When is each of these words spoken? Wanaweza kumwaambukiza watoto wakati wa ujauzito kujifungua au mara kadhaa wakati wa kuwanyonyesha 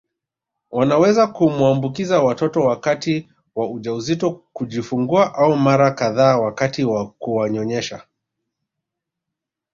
Wanaweza 0.71 1.27
kumwaambukiza 1.27 2.21
watoto 2.23 2.61
wakati 2.61 3.29
wa 3.55 3.69
ujauzito 3.71 4.31
kujifungua 4.53 5.35
au 5.35 5.55
mara 5.55 5.91
kadhaa 5.91 6.37
wakati 6.37 6.83
wa 6.85 7.09
kuwanyonyesha 7.11 8.01